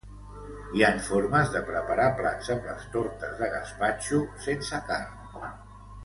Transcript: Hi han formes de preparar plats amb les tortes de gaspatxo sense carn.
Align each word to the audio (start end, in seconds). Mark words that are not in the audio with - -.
Hi 0.77 0.83
han 0.85 0.95
formes 1.07 1.49
de 1.55 1.59
preparar 1.67 2.07
plats 2.21 2.49
amb 2.55 2.65
les 2.69 2.87
tortes 2.95 3.35
de 3.41 3.49
gaspatxo 3.55 4.23
sense 4.47 4.81
carn. 4.89 5.45